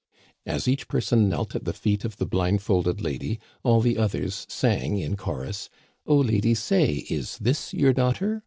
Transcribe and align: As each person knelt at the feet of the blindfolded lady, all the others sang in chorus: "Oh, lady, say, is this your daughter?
As 0.47 0.67
each 0.67 0.87
person 0.87 1.29
knelt 1.29 1.55
at 1.55 1.63
the 1.63 1.73
feet 1.75 2.03
of 2.03 2.17
the 2.17 2.25
blindfolded 2.25 3.01
lady, 3.01 3.39
all 3.61 3.81
the 3.81 3.99
others 3.99 4.47
sang 4.49 4.97
in 4.97 5.15
chorus: 5.15 5.69
"Oh, 6.07 6.17
lady, 6.17 6.55
say, 6.55 7.05
is 7.07 7.37
this 7.37 7.71
your 7.71 7.93
daughter? 7.93 8.39